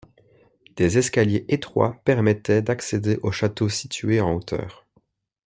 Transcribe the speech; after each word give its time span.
Des 0.77 0.97
escaliers 0.97 1.45
étroits 1.47 2.01
permettaient 2.05 2.63
d'accéder 2.63 3.19
au 3.21 3.31
château 3.31 3.69
situé 3.69 4.19
en 4.19 4.33
hauteur. 4.33 4.83